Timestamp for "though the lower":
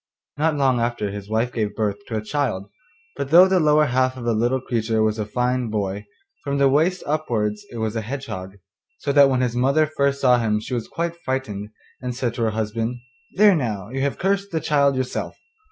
3.29-3.85